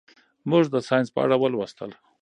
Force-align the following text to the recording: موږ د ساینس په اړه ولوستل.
موږ 0.49 0.63
د 0.73 0.75
ساینس 0.87 1.09
په 1.13 1.19
اړه 1.25 1.35
ولوستل. 1.39 1.91